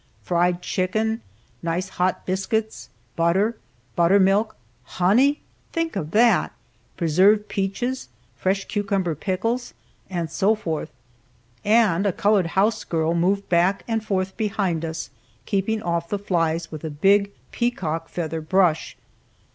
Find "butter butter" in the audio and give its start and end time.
3.15-4.19